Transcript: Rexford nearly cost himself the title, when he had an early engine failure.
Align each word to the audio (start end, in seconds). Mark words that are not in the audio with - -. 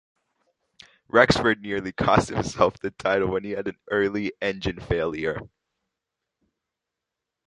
Rexford 1.09 1.61
nearly 1.61 1.91
cost 1.91 2.29
himself 2.29 2.79
the 2.79 2.89
title, 2.89 3.29
when 3.29 3.43
he 3.43 3.51
had 3.51 3.67
an 3.67 3.77
early 3.91 4.33
engine 4.41 4.79
failure. 4.79 5.37